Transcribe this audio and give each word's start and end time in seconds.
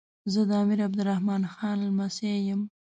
زه 0.33 0.41
د 0.49 0.51
امیر 0.63 0.79
عبدالرحمان 0.87 1.41
لمسی 1.85 2.31
یم. 2.47 2.61